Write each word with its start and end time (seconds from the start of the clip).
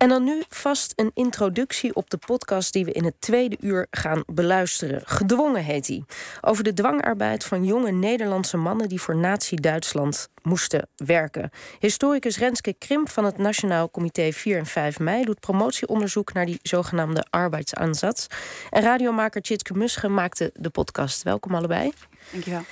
En 0.00 0.08
dan 0.08 0.24
nu 0.24 0.42
vast 0.48 0.92
een 0.96 1.10
introductie 1.14 1.94
op 1.94 2.10
de 2.10 2.18
podcast 2.18 2.72
die 2.72 2.84
we 2.84 2.92
in 2.92 3.04
het 3.04 3.14
tweede 3.18 3.56
uur 3.60 3.86
gaan 3.90 4.22
beluisteren. 4.26 5.02
Gedwongen 5.04 5.64
heet 5.64 5.86
die. 5.86 6.04
Over 6.40 6.64
de 6.64 6.72
dwangarbeid 6.72 7.44
van 7.44 7.64
jonge 7.64 7.90
Nederlandse 7.90 8.56
mannen 8.56 8.88
die 8.88 9.00
voor 9.00 9.16
Nazi-Duitsland 9.16 10.28
moesten 10.42 10.88
werken. 10.96 11.50
Historicus 11.78 12.38
Renske 12.38 12.74
Krimp 12.78 13.08
van 13.08 13.24
het 13.24 13.38
Nationaal 13.38 13.90
Comité 13.90 14.32
4 14.32 14.58
en 14.58 14.66
5 14.66 14.98
mei 14.98 15.24
doet 15.24 15.40
promotieonderzoek 15.40 16.32
naar 16.32 16.46
die 16.46 16.58
zogenaamde 16.62 17.26
arbeidsaanzat. 17.30 18.26
En 18.70 18.82
radiomaker 18.82 19.42
Tjitke 19.42 19.74
Musche 19.74 20.08
maakte 20.08 20.50
de 20.54 20.70
podcast. 20.70 21.22
Welkom 21.22 21.54
allebei. 21.54 21.92
Dankjewel. 22.30 22.62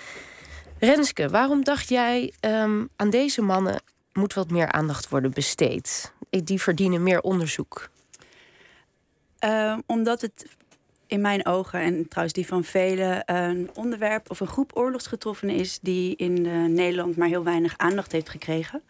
Renske, 0.79 1.29
waarom 1.29 1.65
dacht 1.65 1.89
jij 1.89 2.33
ehm, 2.41 2.85
aan 2.97 3.11
deze 3.11 3.43
mannen 3.43 3.81
moet 4.19 4.35
wat 4.35 4.51
meer 4.51 4.73
aandacht 4.73 5.09
worden 5.09 5.31
besteed? 5.31 6.13
Die 6.31 6.61
verdienen 6.61 7.03
meer 7.03 7.21
onderzoek. 7.21 7.89
Uh, 9.45 9.79
omdat 9.87 10.21
het 10.21 10.47
in 11.07 11.21
mijn 11.21 11.47
ogen 11.47 11.81
en 11.81 12.09
trouwens 12.09 12.37
die 12.37 12.47
van 12.47 12.65
velen 12.65 13.23
een 13.27 13.71
onderwerp 13.75 14.31
of 14.31 14.41
een 14.41 14.47
groep 14.47 14.71
oorlogsgetroffenen 14.75 15.55
is 15.55 15.79
die 15.83 16.17
in 16.17 16.45
uh, 16.45 16.65
Nederland 16.65 17.17
maar 17.17 17.29
heel 17.29 17.45
weinig 17.45 17.75
aandacht 17.77 18.13
heeft 18.13 18.29
gekregen. 18.29 18.83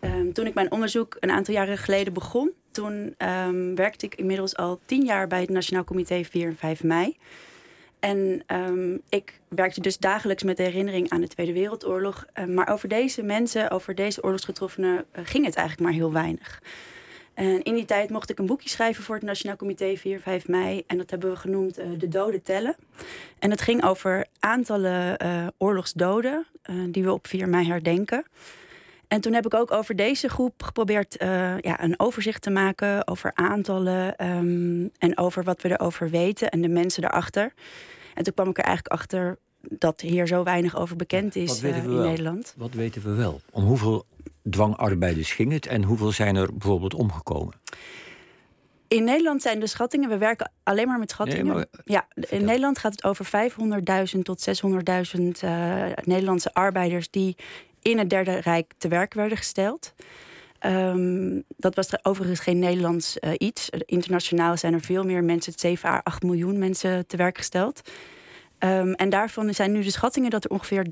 Um, 0.00 0.32
toen 0.32 0.46
ik 0.46 0.54
mijn 0.54 0.72
onderzoek 0.72 1.16
een 1.20 1.30
aantal 1.30 1.54
jaren 1.54 1.78
geleden 1.78 2.12
begon, 2.12 2.50
toen 2.70 3.14
um, 3.18 3.74
werkte 3.74 4.06
ik 4.06 4.14
inmiddels 4.14 4.56
al 4.56 4.80
tien 4.84 5.04
jaar 5.04 5.26
bij 5.26 5.40
het 5.40 5.50
Nationaal 5.50 5.84
Comité 5.84 6.24
4 6.24 6.48
en 6.48 6.56
5 6.56 6.82
mei. 6.82 7.16
En 8.02 8.42
um, 8.46 9.02
ik 9.08 9.40
werkte 9.48 9.80
dus 9.80 9.98
dagelijks 9.98 10.42
met 10.42 10.56
de 10.56 10.62
herinnering 10.62 11.10
aan 11.10 11.20
de 11.20 11.28
Tweede 11.28 11.52
Wereldoorlog. 11.52 12.26
Uh, 12.34 12.44
maar 12.44 12.68
over 12.68 12.88
deze 12.88 13.22
mensen, 13.22 13.70
over 13.70 13.94
deze 13.94 14.22
oorlogsgetroffenen, 14.22 14.94
uh, 14.94 15.24
ging 15.24 15.44
het 15.44 15.54
eigenlijk 15.54 15.88
maar 15.88 15.98
heel 15.98 16.12
weinig. 16.12 16.62
En 17.34 17.62
in 17.62 17.74
die 17.74 17.84
tijd 17.84 18.10
mocht 18.10 18.30
ik 18.30 18.38
een 18.38 18.46
boekje 18.46 18.68
schrijven 18.68 19.04
voor 19.04 19.14
het 19.14 19.24
Nationaal 19.24 19.56
Comité 19.56 19.96
4, 19.96 20.20
5 20.20 20.48
mei. 20.48 20.82
En 20.86 20.98
dat 20.98 21.10
hebben 21.10 21.30
we 21.30 21.36
genoemd 21.36 21.78
uh, 21.78 21.84
De 21.98 22.08
Doden 22.08 22.42
Tellen. 22.42 22.76
En 23.38 23.50
het 23.50 23.60
ging 23.60 23.84
over 23.84 24.26
aantallen 24.38 25.18
oorlogsdoden 25.58 26.46
die 26.88 27.02
we 27.02 27.12
op 27.12 27.26
4 27.26 27.48
mei 27.48 27.66
herdenken. 27.66 28.24
En 29.12 29.20
toen 29.20 29.32
heb 29.32 29.46
ik 29.46 29.54
ook 29.54 29.70
over 29.70 29.96
deze 29.96 30.28
groep 30.28 30.62
geprobeerd 30.62 31.16
ja, 31.60 31.82
een 31.82 32.00
overzicht 32.00 32.42
te 32.42 32.50
maken 32.50 33.06
over 33.06 33.30
aantallen 33.34 34.26
um, 34.26 34.90
en 34.98 35.18
over 35.18 35.44
wat 35.44 35.62
we 35.62 35.70
erover 35.70 36.10
weten 36.10 36.50
en 36.50 36.60
de 36.60 36.68
mensen 36.68 37.04
erachter. 37.04 37.52
En 38.14 38.22
toen 38.24 38.34
kwam 38.34 38.48
ik 38.48 38.58
er 38.58 38.64
eigenlijk 38.64 38.94
achter 38.94 39.38
dat 39.60 40.00
hier 40.00 40.26
zo 40.26 40.42
weinig 40.42 40.76
over 40.76 40.96
bekend 40.96 41.36
is 41.36 41.62
uh, 41.62 41.76
in 41.76 41.94
wel? 41.94 42.06
Nederland. 42.06 42.54
Wat 42.56 42.74
weten 42.74 43.02
we 43.02 43.14
wel? 43.14 43.40
Om 43.50 43.64
hoeveel 43.64 44.04
dwangarbeiders 44.50 45.32
ging 45.32 45.52
het 45.52 45.66
en 45.66 45.82
hoeveel 45.82 46.12
zijn 46.12 46.36
er 46.36 46.48
bijvoorbeeld 46.52 46.94
omgekomen? 46.94 47.54
In 48.88 49.04
Nederland 49.04 49.42
zijn 49.42 49.60
de 49.60 49.66
schattingen, 49.66 50.08
we 50.08 50.18
werken 50.18 50.52
alleen 50.62 50.86
maar 50.86 50.98
met 50.98 51.10
schattingen. 51.10 51.46
Nee, 51.46 51.54
maar, 51.54 51.66
ja, 51.84 52.06
in 52.14 52.44
Nederland 52.44 52.78
gaat 52.78 52.92
het 52.92 53.04
over 53.04 53.50
500.000 54.14 54.20
tot 54.22 54.62
600.000 55.18 55.20
uh, 55.44 55.84
Nederlandse 56.04 56.54
arbeiders 56.54 57.10
die 57.10 57.36
in 57.82 57.98
het 57.98 58.10
Derde 58.10 58.34
Rijk 58.34 58.72
te 58.78 58.88
werk 58.88 59.14
werden 59.14 59.38
gesteld. 59.38 59.94
Um, 60.66 61.44
dat 61.56 61.74
was 61.74 62.04
overigens 62.04 62.40
geen 62.40 62.58
Nederlands 62.58 63.16
uh, 63.20 63.30
iets. 63.38 63.70
Internationaal 63.70 64.56
zijn 64.56 64.72
er 64.74 64.80
veel 64.80 65.04
meer 65.04 65.24
mensen, 65.24 65.52
7 65.56 65.88
à 65.88 66.00
8 66.04 66.22
miljoen 66.22 66.58
mensen 66.58 67.06
te 67.06 67.16
werk 67.16 67.36
gesteld. 67.36 67.80
Um, 68.64 68.92
en 68.94 69.10
daarvan 69.10 69.54
zijn 69.54 69.72
nu 69.72 69.82
de 69.82 69.90
schattingen 69.90 70.30
dat 70.30 70.44
er 70.44 70.50
ongeveer 70.50 70.86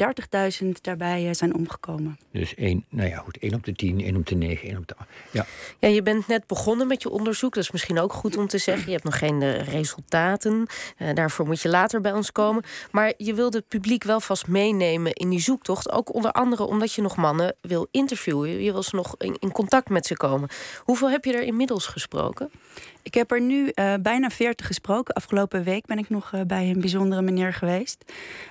30.000 0.63 0.69
daarbij 0.81 1.25
uh, 1.25 1.33
zijn 1.33 1.55
omgekomen. 1.55 2.19
Dus 2.33 2.55
één, 2.55 2.85
nou 2.89 3.09
ja, 3.09 3.17
goed, 3.17 3.39
1 3.39 3.55
op 3.55 3.65
de 3.65 3.73
10, 3.73 4.01
1 4.01 4.17
op 4.17 4.27
de 4.27 4.35
9, 4.35 4.69
1 4.69 4.77
op 4.77 4.89
de 4.89 4.95
8. 4.97 5.09
Ja. 5.31 5.47
ja, 5.79 5.89
je 5.89 6.03
bent 6.03 6.27
net 6.27 6.47
begonnen 6.47 6.87
met 6.87 7.03
je 7.03 7.11
onderzoek. 7.11 7.55
Dat 7.55 7.63
is 7.63 7.71
misschien 7.71 7.99
ook 7.99 8.13
goed 8.13 8.37
om 8.37 8.47
te 8.47 8.59
zeggen. 8.59 8.87
Je 8.87 8.93
hebt 8.93 9.05
nog 9.05 9.19
geen 9.19 9.41
uh, 9.41 9.69
resultaten. 9.69 10.67
Uh, 10.99 11.15
daarvoor 11.15 11.47
moet 11.47 11.61
je 11.61 11.69
later 11.69 12.01
bij 12.01 12.13
ons 12.13 12.33
komen. 12.33 12.63
Maar 12.91 13.13
je 13.17 13.35
wilde 13.35 13.57
het 13.57 13.69
publiek 13.69 14.05
wel 14.05 14.21
vast 14.21 14.47
meenemen 14.47 15.13
in 15.13 15.29
die 15.29 15.41
zoektocht. 15.41 15.91
Ook 15.91 16.15
onder 16.15 16.33
andere 16.33 16.67
omdat 16.67 16.93
je 16.93 17.03
nog 17.03 17.17
mannen 17.17 17.55
wil 17.61 17.89
interviewen. 17.91 18.63
Je 18.63 18.73
wil 18.73 18.83
ze 18.83 18.97
nog 18.97 19.15
in, 19.19 19.37
in 19.39 19.53
contact 19.53 19.89
met 19.89 20.07
ze 20.07 20.17
komen. 20.17 20.49
Hoeveel 20.79 21.11
heb 21.11 21.25
je 21.25 21.33
er 21.33 21.43
inmiddels 21.43 21.87
gesproken? 21.87 22.51
Ik 23.03 23.15
heb 23.15 23.31
er 23.31 23.41
nu 23.41 23.73
uh, 23.75 23.95
bijna 24.03 24.31
40 24.31 24.67
gesproken. 24.67 25.15
Afgelopen 25.15 25.65
week 25.65 25.87
ben 25.87 25.99
ik 25.99 26.09
nog 26.09 26.33
uh, 26.35 26.41
bij 26.47 26.71
een 26.71 26.81
bijzondere 26.81 27.23
meneer 27.23 27.53
geweest. 27.61 28.05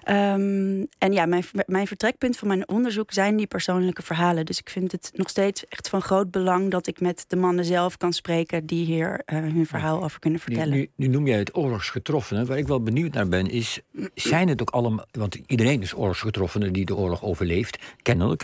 Um, 0.09 0.88
en 0.97 1.12
ja, 1.12 1.25
mijn, 1.25 1.44
mijn 1.66 1.88
vertrekpunt 1.88 2.38
van 2.38 2.47
mijn 2.47 2.70
onderzoek 2.70 3.12
zijn 3.12 3.36
die 3.36 3.47
persoonlijke 3.47 4.02
verhalen. 4.02 4.46
Dus 4.46 4.59
ik 4.59 4.70
vind 4.70 4.92
het 4.92 5.12
nog 5.14 5.30
steeds 5.30 5.68
echt 5.68 5.90
van 5.90 6.02
groot 6.02 6.31
belang 6.31 6.72
dat 6.72 6.88
ik 6.88 7.00
met 7.02 7.25
de 7.28 7.36
mannen 7.36 7.66
zelf 7.66 7.97
kan 7.97 8.14
spreken 8.14 8.66
die 8.66 8.86
hier 8.86 9.22
uh, 9.25 9.40
hun 9.40 9.66
verhaal 9.66 10.03
over 10.03 10.20
kunnen 10.20 10.40
vertellen. 10.40 10.74
Nu, 10.74 10.80
nu, 10.80 10.90
nu 10.96 11.08
noem 11.08 11.28
jij 11.28 11.38
het 11.38 11.56
oorlogsgetroffenen. 11.56 12.46
Waar 12.46 12.58
ik 12.58 12.68
wel 12.68 12.84
benieuwd 12.84 13.14
naar 13.14 13.28
ben, 13.28 13.50
is: 13.50 13.80
zijn 14.14 14.47
het 14.47 14.62
ook 14.62 14.70
allemaal. 14.70 15.06
Want 15.12 15.36
iedereen 15.36 15.81
is 15.81 15.96
oorlogsgetroffene 15.96 16.72
die 16.72 16.86
de 16.86 16.96
oorlog 16.96 17.24
overleeft, 17.24 17.78
kennelijk. 18.02 18.44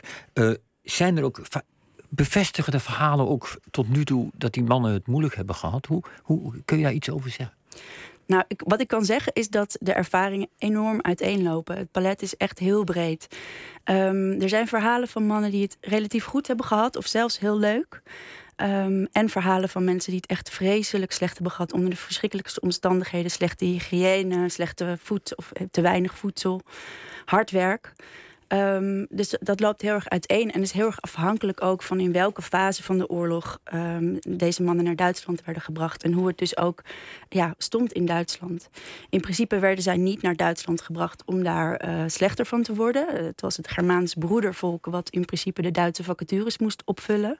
zijn 0.84 1.18
er 1.18 1.24
ook 1.24 1.42
bevestigen 2.10 2.72
de 2.72 2.80
verhalen 2.80 3.28
ook 3.28 3.60
tot 3.72 3.90
nu 3.90 4.06
toe 4.06 4.30
dat 4.34 4.54
die 4.54 4.64
mannen 4.64 4.94
het 4.94 5.08
moeilijk 5.08 5.36
hebben 5.36 5.56
gehad? 5.56 5.86
Hoe, 5.86 6.04
hoe 6.24 6.54
kun 6.66 6.78
je 6.78 6.84
daar 6.84 6.94
iets 6.94 7.10
over 7.10 7.30
zeggen? 7.30 7.56
Nou, 8.28 8.44
wat 8.58 8.82
ik 8.82 8.88
kan 8.88 9.06
zeggen 9.06 9.34
is 9.34 9.50
dat 9.50 9.78
de 9.80 9.94
ervaringen 9.94 10.50
enorm 10.58 11.02
uiteenlopen. 11.02 11.78
Het 11.78 11.92
palet 11.92 12.22
is 12.22 12.38
echt 12.38 12.60
heel 12.60 12.84
breed. 12.84 13.28
Um, 13.84 14.42
er 14.42 14.50
zijn 14.50 14.68
verhalen 14.68 15.08
van 15.08 15.26
mannen 15.26 15.52
die 15.52 15.62
het 15.62 15.78
relatief 15.82 16.26
goed 16.26 16.48
hebben 16.48 16.66
gehad, 16.66 16.96
of 16.96 17.06
zelfs 17.06 17.40
heel 17.40 17.58
leuk. 17.58 18.02
Um, 18.58 19.08
en 19.12 19.30
verhalen 19.30 19.70
van 19.70 19.84
mensen 19.84 20.12
die 20.12 20.22
het 20.22 20.30
echt 20.30 20.50
vreselijk 20.50 21.12
slecht 21.12 21.34
hebben 21.34 21.52
gehad 21.52 21.74
onder 21.74 21.90
de 21.90 21.96
verschrikkelijkste 21.96 22.62
omstandigheden: 22.62 23.32
slechte 23.32 23.66
hygiëne, 23.66 24.50
slechte 24.50 24.98
voedsel 25.02 25.38
of 25.38 25.52
te 25.72 25.82
weinig 25.82 26.18
voedsel, 26.18 26.62
hard 27.26 27.52
werk. 27.52 27.94
Um, 28.48 29.06
dus 29.10 29.36
dat 29.40 29.60
loopt 29.60 29.82
heel 29.82 29.94
erg 29.94 30.10
uiteen 30.10 30.52
en 30.52 30.62
is 30.62 30.72
heel 30.72 30.86
erg 30.86 31.02
afhankelijk 31.02 31.64
ook 31.64 31.82
van 31.82 32.00
in 32.00 32.12
welke 32.12 32.42
fase 32.42 32.84
van 32.84 32.98
de 32.98 33.10
oorlog 33.10 33.60
um, 33.74 34.18
deze 34.20 34.64
mannen 34.64 34.86
naar 34.86 34.96
Duitsland 34.96 35.46
werden 35.46 35.64
gebracht 35.64 36.04
en 36.04 36.12
hoe 36.12 36.28
het 36.28 36.38
dus 36.38 36.58
ook 36.58 36.82
ja, 37.30 37.54
stond 37.58 37.94
in 37.94 38.06
Duitsland. 38.06 38.70
In 39.10 39.20
principe 39.20 39.60
werden 39.60 39.84
zij 39.84 39.98
niet 39.98 40.22
naar 40.22 40.36
Duitsland 40.36 40.82
gebracht 40.82 41.24
om 41.26 41.44
daar 41.44 41.86
uh, 41.88 42.04
slechter 42.08 42.46
van 42.46 42.64
te 42.64 42.76
worden. 42.76 43.26
Het 43.26 43.42
was 43.42 43.58
het 43.58 43.68
Germaans 43.68 44.14
broedervolk 44.14 44.86
wat 44.86 45.10
in 45.10 45.26
principe 45.26 45.62
de 45.62 45.72
Duitse 45.72 46.04
vacatures 46.04 46.58
moest 46.58 46.82
opvullen. 46.86 47.38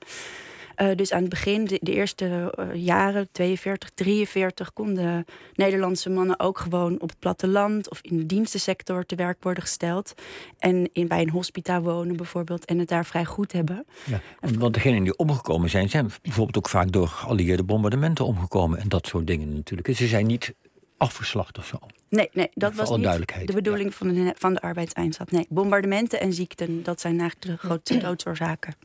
Uh, 0.78 0.96
dus 0.96 1.12
aan 1.12 1.22
het 1.22 1.30
begin, 1.30 1.66
de, 1.66 1.80
de 1.82 1.94
eerste 1.94 2.54
uh, 2.60 2.86
jaren, 2.86 3.28
42, 3.32 3.90
43, 3.94 4.74
konden 4.74 5.26
Nederlandse 5.56 6.10
mannen 6.10 6.40
ook 6.40 6.60
gewoon 6.60 6.94
op 7.00 7.10
het 7.10 7.20
platteland 7.20 7.90
of 7.90 8.00
in 8.02 8.18
de 8.18 8.26
dienstensector 8.26 9.06
te 9.06 9.16
werk 9.16 9.44
worden 9.44 9.64
gesteld. 9.64 10.14
En 10.60 10.90
in, 10.94 11.08
bij 11.08 11.22
een 11.22 11.30
hospita 11.30 11.82
wonen 11.82 12.16
bijvoorbeeld 12.16 12.66
en 12.66 12.80
het 12.80 12.88
daar 12.88 13.06
vrij 13.06 13.26
goed 13.26 13.52
hebben. 13.52 13.86
Ja, 14.04 14.22
want 14.58 14.74
degenen 14.74 15.04
die 15.04 15.18
omgekomen 15.18 15.70
zijn, 15.70 15.90
zijn 15.90 16.12
bijvoorbeeld 16.22 16.58
ook 16.58 16.70
vaak 16.70 16.92
door 16.92 17.08
geallieerde 17.08 17.64
bombardementen 17.64 18.26
omgekomen 18.26 18.80
en 18.80 18.90
dat 18.90 19.08
soort 19.08 19.28
dingen 19.28 19.54
natuurlijk. 19.54 19.96
Ze 19.96 20.08
zijn 20.08 20.26
niet 20.26 20.54
afgeslacht 20.98 21.58
of 21.58 21.66
zo. 21.66 21.80
Nee, 22.10 22.30
nee 22.34 22.50
dat 22.54 22.76
was 22.76 22.90
niet 22.90 23.48
de 23.48 23.54
bedoeling 23.54 23.90
ja. 23.90 23.96
van, 23.96 24.08
de, 24.14 24.34
van 24.38 24.54
de. 24.54 25.26
Nee, 25.30 25.46
bombardementen 25.50 26.20
en 26.20 26.34
ziekten, 26.34 26.84
dat 26.84 27.02
zijn 27.02 27.20
eigenlijk 27.20 27.52
de 27.52 27.68
grootste 27.68 27.98
doodsoorzaken. 27.98 28.76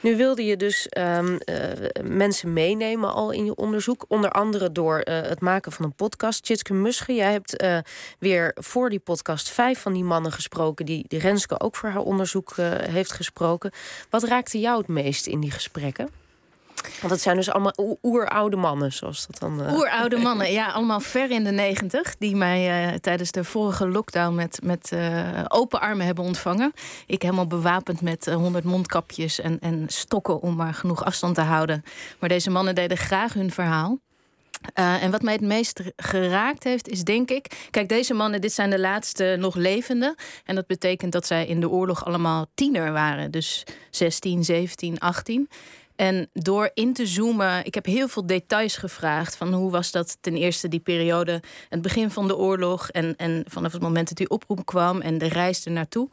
Nu 0.00 0.16
wilde 0.16 0.44
je 0.44 0.56
dus 0.56 0.88
um, 0.98 1.38
uh, 1.44 1.58
mensen 2.04 2.52
meenemen 2.52 3.12
al 3.12 3.30
in 3.30 3.44
je 3.44 3.54
onderzoek. 3.54 4.04
Onder 4.08 4.30
andere 4.30 4.72
door 4.72 5.02
uh, 5.08 5.20
het 5.20 5.40
maken 5.40 5.72
van 5.72 5.84
een 5.84 5.94
podcast. 5.94 6.42
Tjitske 6.42 6.74
Musche, 6.74 7.14
jij 7.14 7.32
hebt 7.32 7.62
uh, 7.62 7.78
weer 8.18 8.56
voor 8.60 8.90
die 8.90 8.98
podcast 8.98 9.50
vijf 9.50 9.80
van 9.80 9.92
die 9.92 10.04
mannen 10.04 10.32
gesproken... 10.32 10.86
die, 10.86 11.04
die 11.08 11.18
Renske 11.18 11.60
ook 11.60 11.76
voor 11.76 11.88
haar 11.88 12.02
onderzoek 12.02 12.54
heeft 12.90 13.12
gesproken. 13.12 13.70
Wat 14.10 14.24
raakte 14.24 14.60
jou 14.60 14.78
het 14.78 14.88
meest 14.88 15.26
in 15.26 15.40
die 15.40 15.50
gesprekken? 15.50 16.08
Want 17.00 17.12
het 17.12 17.22
zijn 17.22 17.36
dus 17.36 17.50
allemaal 17.50 17.98
oeroude 18.02 18.56
mannen, 18.56 18.92
zoals 18.92 19.26
dat 19.26 19.38
dan. 19.38 19.62
Uh... 19.62 19.72
Oeroude 19.72 20.16
mannen, 20.28 20.52
ja, 20.52 20.66
allemaal 20.66 21.00
ver 21.00 21.30
in 21.30 21.44
de 21.44 21.50
negentig. 21.50 22.16
Die 22.18 22.36
mij 22.36 22.88
uh, 22.92 22.94
tijdens 22.94 23.30
de 23.30 23.44
vorige 23.44 23.88
lockdown 23.88 24.34
met, 24.34 24.58
met 24.62 24.90
uh, 24.94 25.44
open 25.48 25.80
armen 25.80 26.06
hebben 26.06 26.24
ontvangen. 26.24 26.72
Ik 27.06 27.22
helemaal 27.22 27.46
bewapend 27.46 28.00
met 28.00 28.26
honderd 28.26 28.64
mondkapjes 28.64 29.40
en, 29.40 29.58
en 29.60 29.84
stokken 29.86 30.40
om 30.40 30.54
maar 30.54 30.74
genoeg 30.74 31.04
afstand 31.04 31.34
te 31.34 31.40
houden. 31.40 31.84
Maar 32.18 32.28
deze 32.28 32.50
mannen 32.50 32.74
deden 32.74 32.96
graag 32.96 33.32
hun 33.32 33.50
verhaal. 33.50 33.98
Uh, 34.74 35.02
en 35.02 35.10
wat 35.10 35.22
mij 35.22 35.32
het 35.32 35.42
meest 35.42 35.82
geraakt 35.96 36.64
heeft, 36.64 36.88
is 36.88 37.04
denk 37.04 37.30
ik. 37.30 37.68
Kijk, 37.70 37.88
deze 37.88 38.14
mannen, 38.14 38.40
dit 38.40 38.52
zijn 38.52 38.70
de 38.70 38.78
laatste 38.78 39.36
nog 39.38 39.54
levende. 39.54 40.16
En 40.44 40.54
dat 40.54 40.66
betekent 40.66 41.12
dat 41.12 41.26
zij 41.26 41.46
in 41.46 41.60
de 41.60 41.68
oorlog 41.68 42.04
allemaal 42.04 42.46
tiener 42.54 42.92
waren. 42.92 43.30
Dus 43.30 43.64
16, 43.90 44.44
17, 44.44 44.98
18. 44.98 45.48
En 45.96 46.30
door 46.32 46.70
in 46.74 46.92
te 46.92 47.06
zoomen, 47.06 47.64
ik 47.64 47.74
heb 47.74 47.86
heel 47.86 48.08
veel 48.08 48.26
details 48.26 48.76
gevraagd. 48.76 49.36
Van 49.36 49.52
hoe 49.52 49.70
was 49.70 49.90
dat 49.90 50.16
ten 50.20 50.36
eerste 50.36 50.68
die 50.68 50.80
periode, 50.80 51.42
het 51.68 51.82
begin 51.82 52.10
van 52.10 52.28
de 52.28 52.36
oorlog. 52.36 52.90
En, 52.90 53.16
en 53.16 53.44
vanaf 53.48 53.72
het 53.72 53.82
moment 53.82 54.08
dat 54.08 54.16
die 54.16 54.30
oproep 54.30 54.66
kwam 54.66 55.00
en 55.00 55.18
de 55.18 55.28
reis 55.28 55.64
er 55.64 55.72
naartoe. 55.72 56.08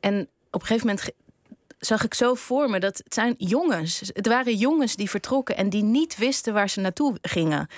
En 0.00 0.28
op 0.50 0.60
een 0.60 0.66
gegeven 0.66 0.86
moment 0.86 1.10
zag 1.78 2.04
ik 2.04 2.14
zo 2.14 2.34
voor 2.34 2.70
me 2.70 2.80
dat 2.80 2.98
het 2.98 3.14
zijn 3.14 3.34
jongens. 3.38 4.00
Het 4.12 4.26
waren 4.26 4.54
jongens 4.54 4.96
die 4.96 5.10
vertrokken 5.10 5.56
en 5.56 5.70
die 5.70 5.82
niet 5.82 6.16
wisten 6.16 6.52
waar 6.52 6.70
ze 6.70 6.80
naartoe 6.80 7.16
gingen. 7.22 7.68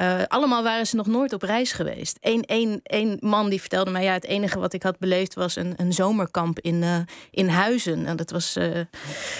Uh, 0.00 0.22
allemaal 0.28 0.62
waren 0.62 0.86
ze 0.86 0.96
nog 0.96 1.06
nooit 1.06 1.32
op 1.32 1.42
reis 1.42 1.72
geweest. 1.72 2.18
Eén 2.20 2.44
één, 2.44 2.80
één 2.82 3.16
man 3.20 3.48
die 3.48 3.60
vertelde 3.60 3.90
mij... 3.90 4.02
ja, 4.02 4.12
het 4.12 4.24
enige 4.24 4.58
wat 4.58 4.72
ik 4.72 4.82
had 4.82 4.98
beleefd 4.98 5.34
was 5.34 5.56
een, 5.56 5.74
een 5.76 5.92
zomerkamp 5.92 6.58
in, 6.58 6.82
uh, 6.82 6.96
in 7.30 7.48
Huizen. 7.48 8.06
En 8.06 8.16
dat 8.16 8.30
was 8.30 8.56
uh, 8.56 8.76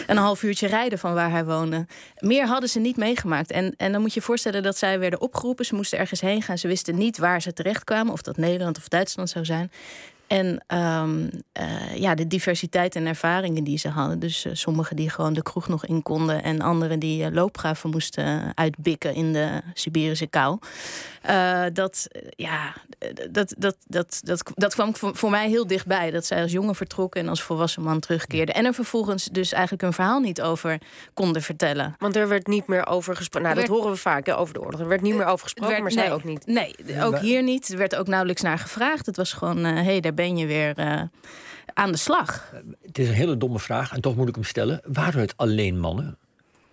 een 0.07 0.17
half 0.17 0.43
uurtje 0.43 0.67
rijden 0.67 0.99
van 0.99 1.15
waar 1.15 1.31
hij 1.31 1.45
woonde. 1.45 1.87
Meer 2.19 2.47
hadden 2.47 2.69
ze 2.69 2.79
niet 2.79 2.97
meegemaakt. 2.97 3.51
En, 3.51 3.75
en 3.77 3.93
dan 3.93 4.01
moet 4.01 4.13
je 4.15 4.21
je 4.21 4.27
voorstellen 4.27 4.63
dat 4.63 4.79
zij 4.79 4.99
werden 4.99 5.21
opgeroepen. 5.21 5.65
Ze 5.65 5.75
moesten 5.75 5.99
ergens 5.99 6.21
heen 6.21 6.43
gaan. 6.43 6.59
Ze 6.59 6.69
wisten 6.69 6.97
niet 6.97 7.19
waar 7.19 7.43
ze 7.43 7.53
terechtkwamen. 7.53 8.13
Of 8.13 8.23
dat 8.23 8.37
Nederland 8.37 8.79
of 8.79 8.89
Duitsland 8.89 9.31
zou 9.31 9.45
zijn. 9.45 9.71
En 10.31 10.65
um, 10.79 11.31
uh, 11.61 11.97
ja, 11.97 12.15
de 12.15 12.27
diversiteit 12.27 12.97
en 12.97 13.07
ervaringen 13.07 13.65
die 13.65 13.79
ze 13.79 13.89
hadden. 13.89 14.19
Dus 14.19 14.47
uh, 14.47 14.53
sommigen 14.55 14.97
die 14.97 15.11
gewoon 15.11 15.33
de 15.33 15.43
kroeg 15.43 15.69
nog 15.69 15.87
in 15.87 16.03
konden. 16.03 16.43
En 16.43 16.61
anderen 16.61 16.99
die 16.99 17.25
uh, 17.25 17.33
loopgraven 17.33 17.91
moesten 17.91 18.53
uitbikken 18.55 19.15
in 19.15 19.33
de 19.33 19.61
Siberische 19.75 20.27
kou. 20.27 20.59
dat, 21.73 22.09
ja, 22.37 22.75
dat, 23.31 23.55
dat, 23.59 23.77
dat, 23.87 24.21
dat, 24.25 24.43
dat 24.55 24.75
kwam 24.75 24.93
voor 24.97 25.31
mij 25.31 25.49
heel 25.49 25.67
dichtbij. 25.67 26.11
Dat 26.11 26.27
zij 26.27 26.43
als 26.43 26.53
jongen 26.53 26.75
vertrokken 26.75 27.21
en 27.21 27.29
als 27.29 27.43
volwassen 27.43 27.83
man 27.83 28.01
terugkeerden. 28.01 28.55
En 28.55 28.65
er 28.65 28.75
vervolgens 28.75 29.25
dus 29.25 29.53
eigenlijk 29.53 29.83
een 29.83 29.93
verhaal 29.93 30.21
niet 30.21 30.43
over 30.43 30.79
konden 31.15 31.43
vertellen. 31.43 31.95
Want 31.99 32.17
er 32.17 32.29
werd 32.29 32.47
niet 32.47 32.67
meer 32.67 32.87
over 32.87 33.17
gesproken. 33.17 33.49
Nou, 33.49 33.61
dat 33.61 33.77
horen 33.77 33.91
we 33.91 33.97
vaak 33.97 34.27
hè, 34.27 34.39
over 34.39 34.55
de 34.55 34.61
oorlog. 34.61 34.81
Er 34.81 34.89
werd 34.89 35.03
niet 35.03 35.15
meer 35.15 35.27
over 35.27 35.45
gesproken, 35.45 35.71
werd, 35.71 35.83
maar 35.83 35.93
zij 35.93 36.05
nee, 36.05 36.13
ook 36.13 36.25
niet. 36.25 36.47
Nee, 36.47 36.75
ook 37.03 37.19
hier 37.19 37.43
niet. 37.43 37.69
Er 37.69 37.79
werd 37.79 37.97
ook 37.97 38.07
nauwelijks 38.07 38.43
naar 38.43 38.59
gevraagd. 38.59 39.07
Het 39.07 39.17
was 39.17 39.33
gewoon, 39.33 39.65
hé, 39.65 39.83
hey, 39.83 40.01
daar 40.01 40.15
ben 40.21 40.37
je 40.37 40.47
weer 40.47 40.79
uh, 40.79 41.03
aan 41.75 41.93
de 41.93 41.99
slag. 41.99 42.53
Het 42.83 42.99
is 42.99 43.09
een 43.09 43.15
hele 43.15 43.37
domme 43.37 43.59
vraag 43.59 43.93
en 43.93 44.01
toch 44.01 44.17
moet 44.17 44.29
ik 44.29 44.35
hem 44.35 44.45
stellen. 44.45 44.81
Waren 44.85 45.21
het 45.21 45.37
alleen 45.37 45.79
mannen? 45.79 46.19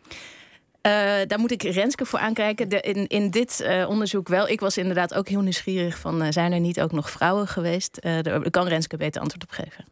Uh, 0.01 0.91
daar 1.27 1.39
moet 1.39 1.51
ik 1.51 1.63
Renske 1.63 2.05
voor 2.05 2.19
aankijken. 2.19 2.69
De, 2.69 2.81
in, 2.81 3.07
in 3.07 3.29
dit 3.29 3.59
uh, 3.61 3.89
onderzoek 3.89 4.27
wel. 4.27 4.47
Ik 4.47 4.59
was 4.59 4.77
inderdaad 4.77 5.13
ook 5.13 5.27
heel 5.27 5.41
nieuwsgierig 5.41 5.97
van... 5.97 6.21
Uh, 6.21 6.27
zijn 6.31 6.51
er 6.51 6.59
niet 6.59 6.81
ook 6.81 6.91
nog 6.91 7.09
vrouwen 7.09 7.47
geweest? 7.47 8.01
daar 8.01 8.49
kan 8.49 8.67
Renske 8.67 8.97
beter 8.97 9.21
antwoord 9.21 9.43
op 9.43 9.51
geven. 9.51 9.85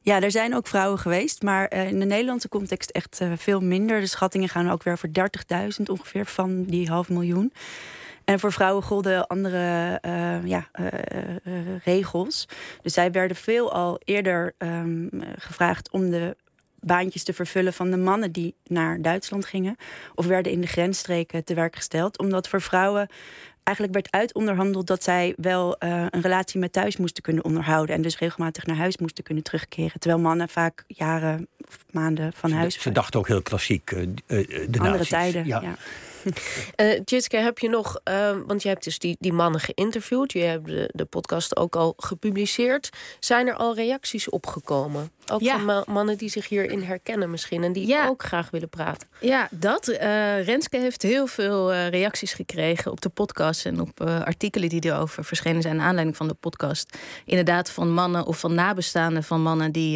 Ja, 0.00 0.20
er 0.20 0.30
zijn 0.30 0.54
ook 0.54 0.66
vrouwen 0.66 0.98
geweest, 0.98 1.42
maar 1.42 1.72
in 1.72 1.98
de 1.98 2.04
Nederlandse 2.06 2.48
context 2.48 2.90
echt 2.90 3.20
veel 3.36 3.60
minder. 3.60 4.00
De 4.00 4.06
schattingen 4.06 4.48
gaan 4.48 4.70
ook 4.70 4.82
weer 4.82 4.98
voor 4.98 5.10
30.000 5.78 5.82
ongeveer 5.84 6.26
van 6.26 6.64
die 6.64 6.88
half 6.88 7.08
miljoen. 7.08 7.52
En 8.24 8.40
voor 8.40 8.52
vrouwen 8.52 8.82
golden 8.82 9.26
andere 9.26 9.98
uh, 10.06 10.46
ja, 10.46 10.68
uh, 10.80 10.86
uh, 11.44 11.76
regels. 11.84 12.48
Dus 12.82 12.92
zij 12.92 13.10
werden 13.10 13.36
veel 13.36 13.72
al 13.72 14.00
eerder 14.04 14.54
um, 14.58 15.10
gevraagd 15.38 15.90
om 15.90 16.10
de 16.10 16.36
baantjes 16.80 17.24
te 17.24 17.32
vervullen 17.32 17.72
van 17.72 17.90
de 17.90 17.96
mannen 17.96 18.32
die 18.32 18.54
naar 18.64 19.02
Duitsland 19.02 19.44
gingen. 19.44 19.76
Of 20.14 20.26
werden 20.26 20.52
in 20.52 20.60
de 20.60 20.66
grensstreken 20.66 21.44
te 21.44 21.54
werk 21.54 21.76
gesteld. 21.76 22.18
Omdat 22.18 22.48
voor 22.48 22.60
vrouwen 22.60 23.08
eigenlijk 23.62 23.96
werd 23.96 24.10
uitonderhandeld 24.10 24.86
dat 24.86 25.02
zij 25.02 25.34
wel 25.36 25.76
uh, 25.84 26.06
een 26.10 26.20
relatie 26.20 26.60
met 26.60 26.72
thuis 26.72 26.96
moesten 26.96 27.22
kunnen 27.22 27.44
onderhouden. 27.44 27.94
En 27.94 28.02
dus 28.02 28.18
regelmatig 28.18 28.66
naar 28.66 28.76
huis 28.76 28.98
moesten 28.98 29.24
kunnen 29.24 29.42
terugkeren. 29.42 30.00
Terwijl 30.00 30.22
mannen 30.22 30.48
vaak 30.48 30.84
jaren 30.86 31.48
of 31.66 31.84
maanden 31.90 32.32
van 32.32 32.50
ze, 32.50 32.56
huis. 32.56 32.80
Ze 32.80 32.92
dachten 32.92 33.20
ook 33.20 33.28
heel 33.28 33.42
klassiek. 33.42 33.90
Uh, 33.90 34.06
de 34.26 34.66
Andere 34.72 34.90
nazi's. 34.90 35.08
tijden. 35.08 35.46
Ja. 35.46 35.60
ja. 35.60 35.76
Uh, 36.80 37.00
Jitske, 37.04 37.36
heb 37.36 37.58
je 37.58 37.68
nog, 37.68 38.00
uh, 38.08 38.30
want 38.46 38.62
je 38.62 38.68
hebt 38.68 38.84
dus 38.84 38.98
die, 38.98 39.16
die 39.20 39.32
mannen 39.32 39.60
geïnterviewd, 39.60 40.32
je 40.32 40.38
hebt 40.38 40.66
de, 40.66 40.90
de 40.92 41.04
podcast 41.04 41.56
ook 41.56 41.76
al 41.76 41.94
gepubliceerd. 41.96 42.88
Zijn 43.20 43.46
er 43.46 43.54
al 43.54 43.74
reacties 43.74 44.28
opgekomen? 44.30 45.10
Ook 45.32 45.40
Ja. 45.40 45.52
van 45.56 45.64
ma- 45.64 45.84
mannen 45.86 46.18
die 46.18 46.28
zich 46.28 46.48
hierin 46.48 46.82
herkennen 46.82 47.30
misschien 47.30 47.64
en 47.64 47.72
die 47.72 47.86
Ja. 47.86 48.08
ook 48.08 48.22
graag 48.22 48.50
willen 48.50 48.68
praten. 48.68 49.08
Ja, 49.20 49.48
dat. 49.50 49.88
Eh, 49.88 50.44
Renske 50.44 50.78
heeft 50.78 51.02
heel 51.02 51.26
veel 51.26 51.72
eh, 51.72 51.88
reacties 51.88 52.32
gekregen 52.32 52.90
op 52.90 53.00
de 53.00 53.08
podcast 53.08 53.66
en 53.66 53.80
op 53.80 54.00
artikelen 54.00 54.68
die 54.68 54.84
erover 54.84 55.24
verschenen 55.24 55.62
zijn 55.62 55.76
naar 55.76 55.86
aanleiding 55.86 56.16
van 56.16 56.28
de 56.28 56.34
podcast. 56.34 56.96
Inderdaad, 57.24 57.70
van 57.70 57.92
mannen 57.92 58.26
of 58.26 58.38
van 58.38 58.54
nabestaanden 58.54 59.22
van 59.24 59.42
mannen 59.42 59.72
die, 59.72 59.92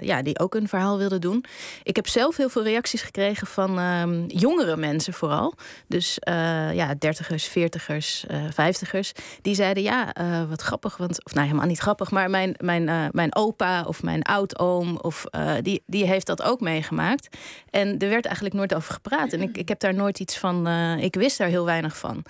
ja, 0.00 0.22
die 0.22 0.38
ook 0.38 0.54
een 0.54 0.68
verhaal 0.68 0.98
wilden 0.98 1.20
doen. 1.20 1.44
Ik 1.82 1.96
heb 1.96 2.08
zelf 2.08 2.36
heel 2.36 2.48
veel 2.48 2.62
reacties 2.62 3.02
gekregen 3.02 3.46
van 3.46 3.78
ehm, 3.78 4.24
jongere 4.26 4.76
mensen 4.76 5.12
vooral. 5.12 5.54
Dus 5.86 6.18
eh, 6.18 6.74
ja, 6.74 6.94
dertigers, 6.98 7.44
veertigers, 7.44 8.24
eh 8.26 8.44
vijftigers. 8.50 9.12
Die 9.42 9.54
zeiden 9.54 9.82
ja, 9.82 10.12
eh, 10.12 10.42
wat 10.48 10.62
grappig. 10.62 10.96
Want, 10.96 11.24
of 11.24 11.34
nou, 11.34 11.46
helemaal 11.46 11.66
niet 11.66 11.78
grappig, 11.78 12.10
maar 12.10 12.30
mijn, 12.30 12.54
mijn, 12.58 13.10
mijn 13.12 13.34
opa 13.34 13.84
of 13.84 14.02
mijn 14.02 14.22
oudoom 14.22 14.96
of 14.96 15.24
die, 15.62 15.82
die 15.86 16.06
heeft 16.06 16.26
dat 16.26 16.42
ook 16.42 16.60
meegemaakt. 16.60 17.36
En 17.70 17.98
er 17.98 18.08
werd 18.08 18.24
eigenlijk 18.24 18.54
nooit 18.54 18.74
over 18.74 18.92
gepraat. 18.92 19.32
En 19.32 19.42
ik, 19.42 19.56
ik 19.56 19.68
heb 19.68 19.80
daar 19.80 19.94
nooit 19.94 20.20
iets 20.20 20.38
van. 20.38 20.68
ik 20.98 21.14
wist 21.14 21.38
daar 21.38 21.48
heel 21.48 21.64
weinig 21.64 21.96
van. 21.96 22.24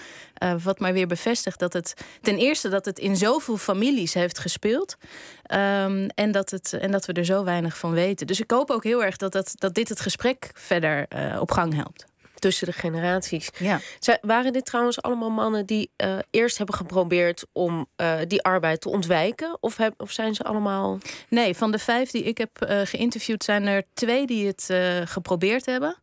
Wat 0.62 0.78
mij 0.78 0.92
weer 0.92 1.06
bevestigt 1.06 1.58
dat 1.58 1.72
het. 1.72 1.94
Ten 2.20 2.36
eerste 2.36 2.68
dat 2.68 2.84
het 2.84 2.98
in 2.98 3.16
zoveel 3.16 3.56
families 3.56 4.14
heeft 4.14 4.38
gespeeld. 4.38 4.96
Ehm, 5.42 6.08
en, 6.14 6.32
dat 6.32 6.50
het, 6.50 6.72
en 6.72 6.90
dat 6.90 7.06
we 7.06 7.12
er 7.12 7.24
zo 7.24 7.44
weinig 7.44 7.78
van 7.78 7.92
weten. 7.92 8.26
Dus 8.26 8.40
ik 8.40 8.50
hoop 8.50 8.70
ook 8.70 8.84
heel 8.84 9.04
erg 9.04 9.16
dat, 9.16 9.32
dat, 9.32 9.52
dat 9.54 9.74
dit 9.74 9.88
het 9.88 10.00
gesprek 10.00 10.50
verder 10.54 11.06
op 11.40 11.50
gang 11.50 11.74
helpt. 11.74 12.11
Tussen 12.42 12.66
de 12.66 12.72
generaties. 12.72 13.50
Ja. 13.58 13.80
Zij- 13.98 14.18
waren 14.20 14.52
dit 14.52 14.64
trouwens 14.64 15.02
allemaal 15.02 15.30
mannen 15.30 15.66
die 15.66 15.90
eh, 15.96 16.18
eerst 16.30 16.56
hebben 16.56 16.74
geprobeerd 16.74 17.44
om 17.52 17.86
eh, 17.96 18.18
die 18.26 18.42
arbeid 18.42 18.80
te 18.80 18.88
ontwijken? 18.88 19.56
Of, 19.60 19.76
heb, 19.76 19.94
of 19.96 20.10
zijn 20.10 20.34
ze 20.34 20.42
allemaal. 20.44 20.98
Nee, 21.28 21.54
van 21.54 21.70
de 21.72 21.78
vijf 21.78 22.10
die 22.10 22.22
ik 22.22 22.38
heb 22.38 22.60
eh, 22.60 22.80
geïnterviewd, 22.84 23.44
zijn 23.44 23.66
er 23.66 23.82
twee 23.94 24.26
die 24.26 24.46
het 24.46 24.68
geprobeerd 25.04 25.66
hebben. 25.66 25.96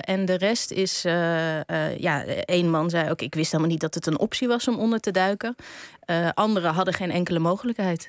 En 0.00 0.24
de 0.24 0.34
rest 0.36 0.70
is, 0.70 1.04
eh, 1.04 1.96
ja, 1.98 2.24
één 2.24 2.70
man 2.70 2.90
zei 2.90 3.10
ook, 3.10 3.20
ik 3.22 3.34
wist 3.34 3.50
helemaal 3.50 3.72
niet 3.72 3.80
dat 3.80 3.94
het 3.94 4.06
een 4.06 4.18
optie 4.18 4.48
was 4.48 4.68
om 4.68 4.78
onder 4.78 5.00
te 5.00 5.10
duiken. 5.10 5.54
Anderen 6.34 6.72
hadden 6.72 6.94
geen 6.94 7.10
enkele 7.10 7.38
mogelijkheid. 7.38 8.08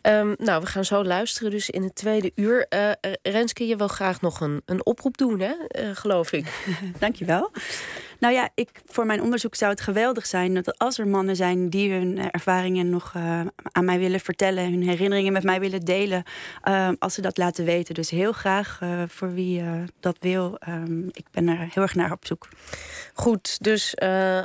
Ehm, 0.00 0.34
nou, 0.38 0.60
we 0.60 0.66
gaan 0.66 0.84
zo 0.84 1.04
luisteren, 1.04 1.50
dus 1.50 1.70
in 1.70 1.82
het 1.82 1.94
tweede 1.94 2.32
uur. 2.34 2.66
Eh, 2.68 2.90
Renske, 3.22 3.66
je 3.66 3.76
wil 3.76 3.88
graag 3.88 4.20
nog 4.20 4.40
een, 4.40 4.62
een 4.64 4.86
oproep 4.86 5.16
doen, 5.16 5.40
hè? 5.40 5.52
Eh, 5.68 5.90
geloof 5.92 6.32
ik. 6.32 6.66
Dankjewel. 6.98 7.50
Nou 8.18 8.34
ja, 8.34 8.48
ik, 8.54 8.70
voor 8.86 9.06
mijn 9.06 9.22
onderzoek 9.22 9.54
zou 9.54 9.70
het 9.70 9.80
geweldig 9.80 10.26
zijn 10.26 10.54
dat 10.54 10.78
als 10.78 10.98
er 10.98 11.08
mannen 11.08 11.36
zijn 11.36 11.70
die 11.70 11.92
hun 11.92 12.18
eh, 12.18 12.26
ervaringen 12.30 12.90
nog 12.90 13.12
eh, 13.14 13.40
aan 13.72 13.84
mij 13.84 13.98
willen 13.98 14.20
vertellen, 14.20 14.70
hun 14.70 14.82
herinneringen 14.82 15.32
met 15.32 15.42
mij 15.42 15.60
willen 15.60 15.80
delen, 15.80 16.22
eh, 16.62 16.88
als 16.98 17.14
ze 17.14 17.20
dat 17.20 17.36
laten 17.36 17.64
weten. 17.64 17.94
Dus 17.94 18.10
heel 18.10 18.32
graag 18.32 18.80
voor 19.08 19.34
wie 19.34 19.62
dat 20.00 20.16
wil. 20.20 20.56
Ehm, 20.58 21.06
ik 21.06 21.26
ben 21.30 21.48
er 21.48 21.58
heel 21.58 21.82
erg 21.82 21.94
naar 21.94 22.12
op 22.12 22.26
zoek. 22.26 22.48
Goed, 23.14 23.62
dus 23.64 23.94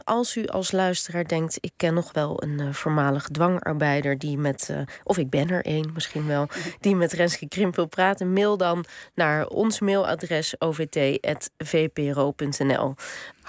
als 0.04 0.36
u 0.36 0.48
als 0.48 0.72
luisteraar 0.72 1.28
denkt... 1.28 1.58
ik 1.60 1.72
ken 1.76 1.94
nog 1.94 2.12
wel 2.14 2.44
een 2.44 2.74
voormalig 2.74 3.28
dwangarbeider 3.28 4.18
die 4.18 4.38
met... 4.38 4.74
of 5.04 5.18
ik 5.18 5.30
ben 5.30 5.50
er 5.50 5.66
één 5.66 5.92
misschien 5.94 6.28
wel... 6.28 6.48
die 6.80 6.96
met 6.96 7.14
Renske 7.14 7.48
Krimp 7.48 7.76
wil 7.76 7.88
praten... 7.88 8.34
mail 8.34 8.58
dan 8.58 8.86
naar 9.16 9.48
ons 9.48 9.80
mailadres 9.80 10.56
ovt.vpro.nl. 10.60 11.56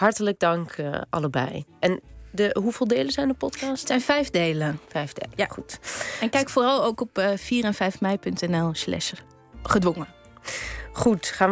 Hartelijk 0.03 0.39
dank 0.39 0.73
eh, 0.73 1.01
allebei. 1.11 1.65
En 1.81 2.01
de, 2.31 2.57
hoeveel 2.61 2.87
delen 2.87 3.13
zijn 3.13 3.29
de 3.29 3.35
podcast? 3.35 3.79
Het 3.79 3.87
zijn 3.87 4.01
vijf 4.01 4.31
delen. 4.31 4.81
Vijf 4.89 5.13
delen, 5.13 5.33
ja 5.37 5.47
goed. 5.47 5.79
En 6.21 6.31
kijk 6.31 6.49
vooral 6.49 6.85
ook 6.85 7.01
op 7.01 7.19
eh 7.19 7.31
4 7.37 7.65
en 7.65 7.75
5 7.75 8.01
mei.nl 8.01 8.75
slash 8.75 9.13
gedwongen. 9.63 10.07
Goed, 10.93 11.27
gaan 11.27 11.47
we 11.47 11.51